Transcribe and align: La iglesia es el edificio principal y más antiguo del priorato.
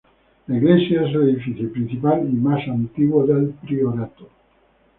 La 0.47 0.57
iglesia 0.57 1.03
es 1.07 1.13
el 1.13 1.29
edificio 1.29 1.71
principal 1.71 2.27
y 2.27 2.33
más 2.33 2.67
antiguo 2.67 3.23
del 3.27 3.49
priorato. 3.51 4.27